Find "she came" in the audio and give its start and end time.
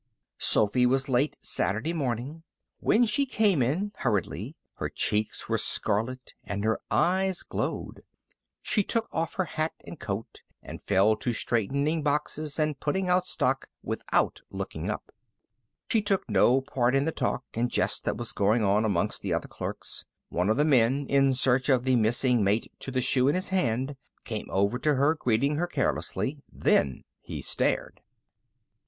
3.05-3.61